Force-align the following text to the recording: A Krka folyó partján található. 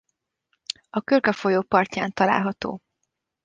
A 0.89 0.99
Krka 0.99 1.33
folyó 1.33 1.61
partján 1.61 2.13
található. 2.13 2.81